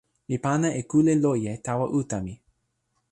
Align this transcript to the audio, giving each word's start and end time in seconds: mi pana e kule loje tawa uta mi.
mi 0.27 0.35
pana 0.43 0.67
e 0.79 0.81
kule 0.91 1.13
loje 1.23 1.53
tawa 1.65 1.85
uta 1.99 2.17
mi. 2.25 2.33